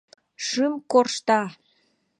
Шӱм 0.45 0.73
коршта. 0.91 1.41